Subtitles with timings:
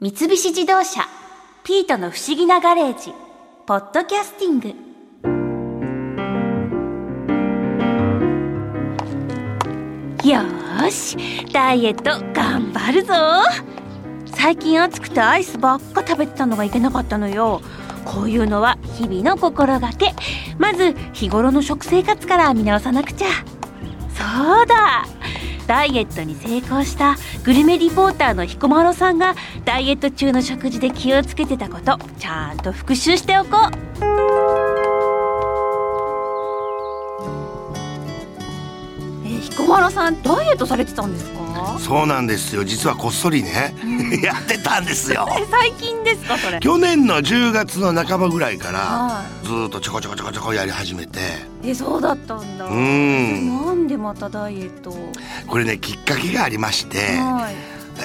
[0.00, 1.02] 三菱自動車
[1.62, 3.12] 「ピートの不思議なガレージ」
[3.64, 4.68] 「ポッドキャスティング」
[10.28, 13.14] よーしダイエット頑張るぞ。
[14.34, 17.60] 最近暑くてアイスばっか食べてたのがいけなかったのよ。
[18.04, 20.12] こういうのは日々の心がけ。
[20.58, 23.28] まず日頃の食生活から見直さなくちゃ。
[24.12, 25.06] そうだ
[25.66, 29.34] ダイエットに成功したグルメリポーターの彦摩呂さんが
[29.64, 34.74] ダイエット中の食事で気をつけてたことちゃんと復習しておこう。
[39.24, 41.78] えー彦摩呂さんダイエットされてたんですか？
[41.78, 42.64] そうなんですよ。
[42.64, 43.74] 実はこっそりね、
[44.22, 45.26] やってたんですよ。
[45.38, 46.58] え 最近ですかそれ。
[46.60, 51.18] 去年の10月の半ばぐらいからはずーっとちょこちょこちょこちょこやり始めて。
[51.62, 52.64] いえそうだったんだ。
[52.66, 55.12] うんなんでまたダイエットを。
[55.46, 57.54] これねきっかけがありましてはい。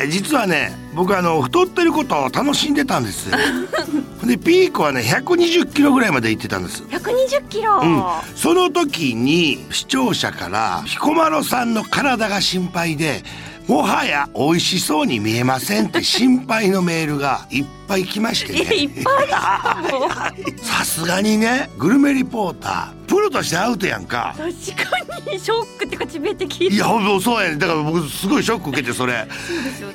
[0.04, 3.30] え実はね僕あの太ってることを楽しんでたんです。
[3.30, 3.38] よ
[4.28, 6.84] でピークはね120キロぐらいまで行ってたんです。
[6.84, 8.04] 120キロ、うん、
[8.36, 13.24] その時に視聴者から彦摩呂さんの体が心配で
[13.70, 24.36] もはや美味しそうに見えませんって心配のメールがいっぱい来ましてえ いっねぱい さすがにねグルメリポータープロとしてアウトやんか。
[24.38, 24.52] 確か
[25.32, 26.86] にショックってか致命的いや
[27.22, 27.58] そうやね。
[27.58, 29.14] だから僕すごいショック受けてそれ。
[29.14, 29.28] ね。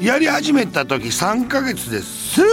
[0.01, 2.45] やり始めた時3ヶ月ですっ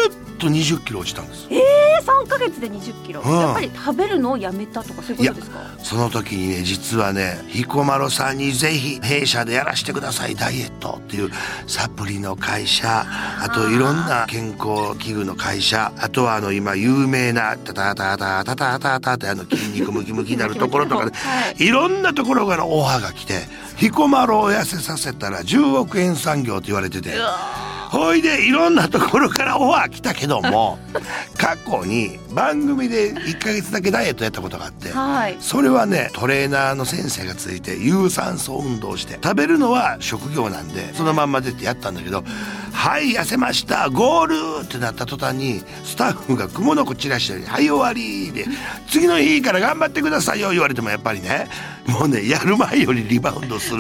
[0.42, 1.47] と20キロ落ちたんです。
[1.50, 3.31] えー、3ヶ月で20キロ、うん。
[3.39, 5.59] やっぱり食べるのをやめたとかそういうことですか？
[5.84, 10.36] その時にね実はね彦摩呂さんにぜひ弊社でやらせてください。
[10.36, 11.30] ダイエットっていう
[11.67, 21.12] サプリの会社あといろんな健康器具の会社あとはあの今有名なタタタタタタタタってあの筋肉ムキムキになるところとかね。
[21.23, 21.64] はい。
[21.66, 23.47] いろんなところからオファーが来て
[23.78, 27.16] 彦摩呂を痩せさせたら10億円産業と言われてて。
[27.16, 30.80] うわほいでいろんなところからオファー来たけども
[31.38, 42.24] 過去に番組で1ヶ月だけダイエットやったことがあってはいそれはねトレーナーの先生がついて有酸素運動をして食べるのは職業なんでそのまんま出てやったんだけど
[42.72, 48.46] 「はい痩せましたゴール!」ってなった途端にスタッフが蜘蛛の子散らしたり「はい終わり!」で
[48.90, 51.50] 「次の日から頑張ってくださいよ」言われてもやっぱりね
[51.88, 53.80] もうねやる前よりリバウンドする。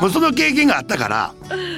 [0.00, 1.34] もうその経験があったから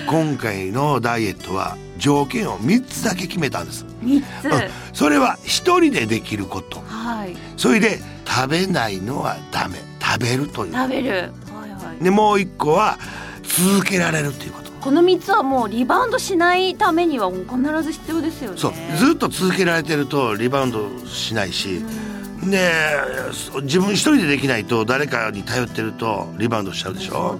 [0.07, 3.85] 今回のダイエットは条件を3つだけ決めたんです。
[4.03, 4.53] 3つ、うん。
[4.93, 6.81] それは一人でできること。
[6.87, 7.37] はい。
[7.57, 9.79] それで食べないのはダメ。
[10.01, 10.73] 食べるという。
[10.73, 11.11] 食べる。
[11.11, 12.05] はいはい。
[12.05, 12.99] でもう一個は
[13.43, 14.73] 続けられるっていうこと。
[14.81, 18.59] この3つはもうリバウンドしないためには必ず必要ですよね。
[18.59, 18.73] そう。
[18.99, 27.39] ずっと続けられてるとリバウンドしないしでそう自分一人でできないと誰かに頼ってるとリバウンドしちゃうでしそょう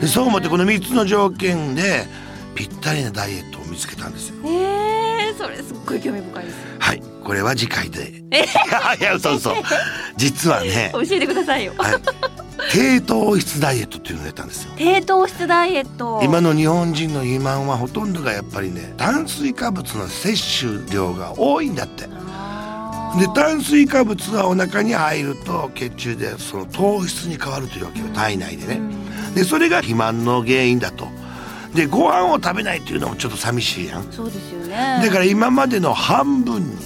[0.00, 2.06] でそう思ってこの3つの条件で
[2.54, 4.34] ぴったりなダイエットを見つけたんですよ。
[4.44, 6.56] えー、それすっごい興味深いです。
[6.78, 8.12] はいこれは次回で。
[8.30, 8.38] え？
[8.42, 9.54] いやいや嘘嘘
[10.16, 11.74] 実はね教えてくださいよ。
[11.78, 11.94] はい。
[12.72, 14.72] 低糖質ダイエットっていうのをやったんですよ。
[14.76, 16.20] 低糖質ダイエット。
[16.22, 22.06] 今の日本人の肥満はほとんどがやっぱりね炭水化物の摂取量が多いんだって
[23.18, 28.80] で炭水化物がお腹に入ると血中でその糖質に変わるというわけよ体内でね。
[29.34, 31.08] でそれが肥満の原因だと。
[31.74, 34.12] でご飯を食べないっていうのもちょっと寂しいやん。
[34.12, 35.00] そうですよね。
[35.04, 36.76] だから今までの半分に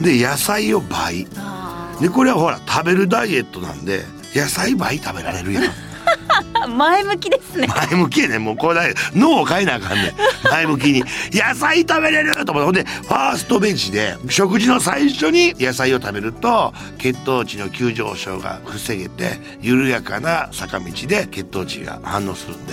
[0.00, 1.26] で野菜を倍。
[1.36, 4.02] あでこれはほら食べるダイエットなんで
[4.34, 5.64] 野菜倍食べられるやん。
[5.64, 5.68] ー
[6.76, 7.68] 前向きですね。
[7.68, 10.12] 前向きやねもうこれ脳を変えなあかんねん。
[10.50, 11.04] 前向きに。
[11.32, 22.72] 野菜食べれると思ってほんでファーストベンチで食事の最初に野菜を食べると血糖値の急上昇が防げて緩やかな坂道で血糖値が反応するんで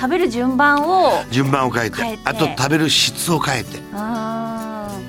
[0.00, 2.02] 食べる順番を順番を変えて。
[2.02, 2.22] 変えて。
[2.24, 3.78] あと食べる質を変えて。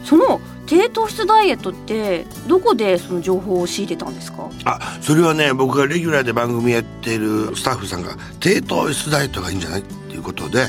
[0.04, 4.50] その低糖質ダイエットってどこでその情報を仕入れたんですか？
[4.66, 9.84] あそれはね僕がレギュラーで番組やってるスタッフさんが低糖質ダイエットがいいんじゃない？
[10.14, 10.68] っていうことで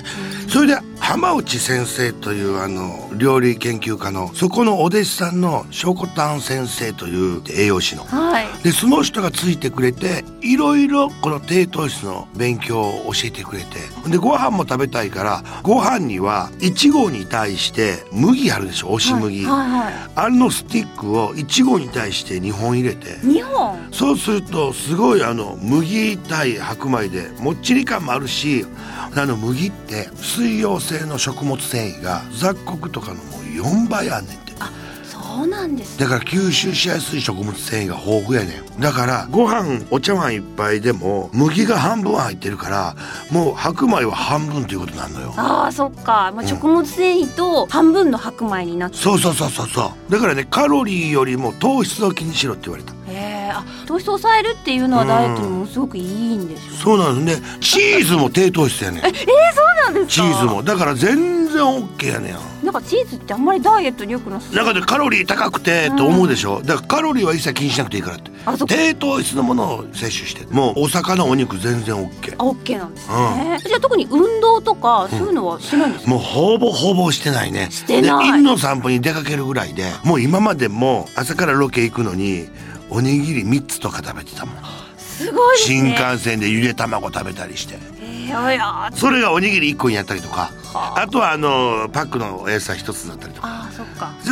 [0.49, 8.05] それで浜内先生というあの料理研究家のそこのお弟子さんのしょこたん先生という栄養士の。
[8.05, 8.47] はい。
[8.63, 13.81] でその人がついてくれていろいろこの低糖質の勉強を教えてくれて。
[14.09, 18.93] でご飯も食べたいからご飯には1合に対して麦あるでしょ？
[18.93, 23.19] 押し麦、はいはいはあのスティックを1合に対して2本入れて。
[23.27, 23.89] い日本？
[23.93, 28.65] そうするとすごいあの麦対白米でもっちり感もあるし
[29.15, 34.45] あの麦って水溶性の食物繊維が雑穀とかのもう4倍あんねんて。
[35.05, 38.81] そうなんですだから吸収しやすい食物繊維が豊富やねん。
[38.81, 42.97] だからご飯お茶碗一杯でも麦が半分入ってるから
[43.33, 45.35] もう白米は半分ということになるのよ。
[45.37, 50.13] あーそっか、まあ、食物繊維と半分の白米になってそうそうそうそうそう。
[50.13, 52.93] だからねカロリーよりも糖質を気にしろって言われた
[53.67, 57.47] あ糖質を抑えるっていうのはダイエットにもすごくいいんですよ、そうなんですね。
[57.61, 59.03] チーズも低糖質やねん。
[59.03, 60.13] そうなんですか？
[60.13, 60.63] チーズも。
[60.63, 62.65] だから全然 OK やねん。
[62.65, 64.57] なんかチーズってあんまりダイエットに良くなさそう。
[64.57, 66.63] 中でカロリー高くてと思うでしょ？
[66.63, 68.33] だからカロリーは一切気にしなくていいからって。
[68.67, 70.47] 低糖質のものを摂取して。
[70.53, 77.69] もうお魚お肉全然 OK あオッケーなんですね、じゃあ特に運動とかそういうのはしないんですか、もうほぼほぼしてないね。
[77.71, 78.33] してない。
[78.33, 82.49] で犬の散歩に出かけるぐらいでもう今までも朝からロケ行くのに
[82.95, 84.55] おにぎり3つとか食べてたもん。
[84.97, 87.77] すごいです新ね幹線でゆで卵食べたりして。
[88.01, 90.53] えー、いやそれがおにぎり1個にやったりとか。
[90.73, 91.01] はあ。
[91.01, 93.64] あとはあのパックのお野菜1つだったりとか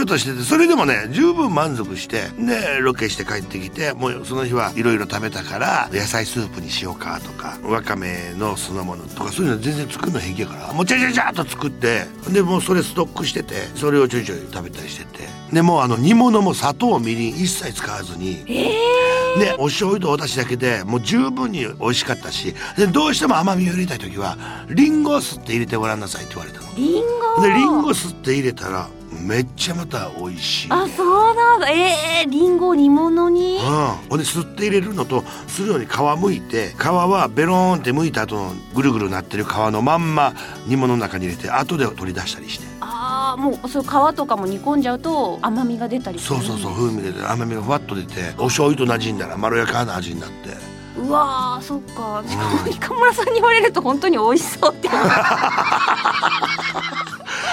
[0.03, 18.93] あーそっかずっとしててそれでもね十分満足してでロケして帰ってきてもうその日はいろいろ食べたから野菜スープにしようかとかわかめの酢の物とかそういうの全然作るの平気やからもうちゃちゃちゃっと作ってでもうそれストックしててそれをちょいちょい食べたりしててでもうあの煮物も砂糖みりん一切使わずにえ
[19.39, 24.37] でお醤油とお出汁だけでもう十分に美味しかったしでどうしても甘みを入れたい時は
[24.69, 26.69] リンゴをすって入れてごらんなさいって言われたの。
[26.73, 27.03] ー、リン
[27.37, 28.89] ゴでリンゴすって入れたら
[29.21, 30.77] めっちゃまた美味しい、ね。
[30.77, 31.71] あそうなんだ。
[31.71, 33.57] えー、リンゴを煮物に？
[33.57, 33.63] うん、
[34.09, 40.33] ほんで吸って入れるのとするのに皮むいて皮はベローンって剥いた後のぐるぐるなってる皮のまんま
[40.67, 42.67] 煮物の中に入れて後で取り出したりして。
[42.81, 43.87] ああもうそう皮
[44.17, 50.73] とかも煮込んじゃうと甘みが出たりそうそうそう風味で甘みがふわっと出てお醤油と馴染んだらまろやかな味になって。
[50.99, 52.23] うわーそっか。
[52.27, 54.89] しかも ika 村さんに言われると本当に美味しそうって。
[54.89, 55.09] 思 う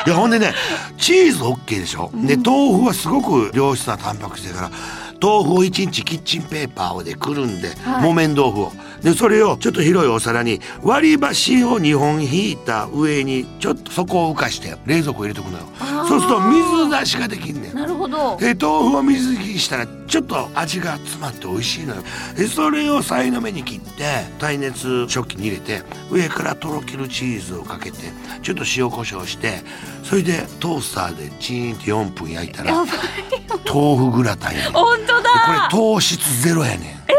[0.10, 0.56] いやほんでね
[0.98, 2.10] チーズ OK でしょ。
[2.12, 4.72] う、で豆腐はすごく良質なタンパク質だから
[5.22, 8.04] 豆腐を1日キッチンペーパーでくるんで、はい。
[8.04, 8.72] 木綿豆腐を。
[9.02, 15.66] でそれをちょっと広いお皿に割り箸を2本引いた上にちょっと底を浮かして冷蔵庫入れとくのよ。
[16.08, 17.74] そうすると水出しができんねん。
[17.74, 18.38] なるほど。
[18.38, 22.04] で豆腐を水切りしたらちょっと味が詰まって美味しいのよ。
[22.36, 25.82] でそれをさいの目に切って耐熱食器に入れて
[26.12, 27.98] 上からとろけるチーズをかけて
[28.42, 29.62] ちょっと塩コショウして
[30.04, 32.74] それでトースターでチーンって4分焼いたら
[33.66, 34.74] 豆腐グラタンやねん。
[34.74, 37.14] こ本当れだ糖質ゼロやねゼ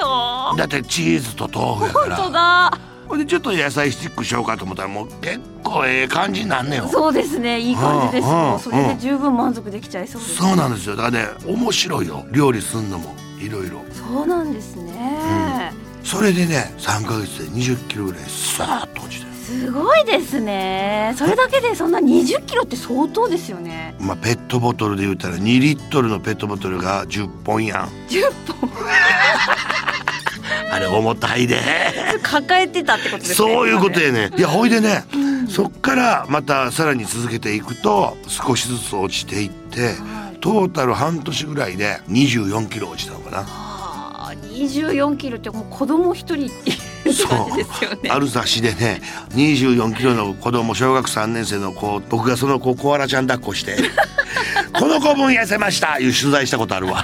[0.00, 0.54] ロ？
[0.54, 2.30] んだってチーズと豆腐やか本当ら
[2.70, 2.78] だ。
[3.08, 6.88] ほんでちょっと野菜スティックしようかと思ったらもう結構ええ感じになんねんよ。
[6.88, 7.58] そうですね。
[7.58, 8.48] いい感じですうんうん。
[8.50, 10.96] もうそれで十分満足できちゃいそうですそうなんですよ。
[10.96, 12.26] だからね面白いよ。
[12.30, 15.72] 料理すんのもいろいろそうなんですね、
[16.02, 21.14] それでね3ヶ月で20キロぐらいさーっと落ちてるすごいですね。
[21.16, 23.96] それだけでそんな20キロって相当ですよね。
[23.98, 27.88] まあペットボトルで言うたら2リットルのペットボトルが10本やん。
[28.10, 28.30] 10
[28.60, 28.70] 本
[30.70, 31.62] あれ重たいで。
[32.22, 34.30] 抱えてたってことですねそういうことやね。
[34.36, 35.04] いやほいでね、
[35.48, 40.38] そっからまたさらに続けていくと少しずつ落ちていってはい。
[40.40, 43.44] トータル半年ぐらいで24キロ落ちたのかな。
[43.46, 46.74] あー24キロってもう子供一人ってい
[47.24, 47.28] う。
[47.28, 49.00] 感じですよねある雑誌でね
[49.30, 53.76] 24キロの子供小学3年生の子僕がその子コアラちゃん抱っこして
[54.78, 57.02] 「この子分痩せました」いう取材したことあるわ。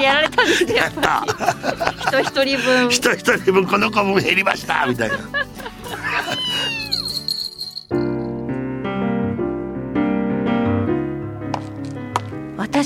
[0.00, 2.20] やられたんですねやっぱり。
[2.20, 2.88] 人一人分。
[2.88, 5.16] 一 人一人分この子分減りましたみたいな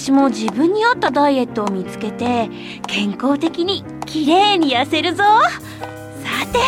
[0.04, 2.50] 私も自分に合ったダイエットを見つけて
[2.86, 5.24] 健康的に綺麗に痩せるぞ。
[5.24, 6.58] さて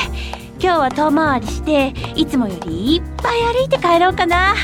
[0.59, 4.55] 今日は遠回りしていつもよりいっぱい歩いて帰ろうかな。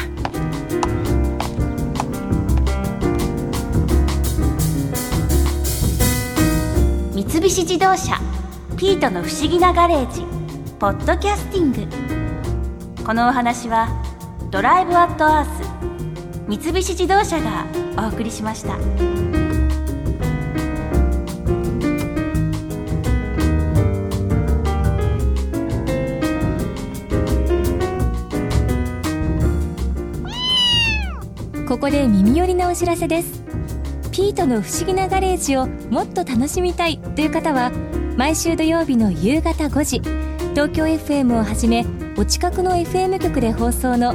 [7.12, 8.18] 三菱自動車
[8.78, 10.24] ピートの不思議なガレージ
[10.78, 11.86] ポッドキャスティング。
[13.04, 13.90] このお話は
[14.50, 15.61] ドライブアットアース
[16.48, 18.76] 三菱自動車がお送りしました。
[31.72, 33.42] ここで耳寄りなお知らせです
[34.12, 37.72] ピートの不思議なガレージをもっと楽しみたいという方は
[38.14, 40.00] 毎週土曜日の夕方5時
[40.50, 41.86] 東京 FM をはじめ
[42.18, 44.14] お近くの FM 局で放送の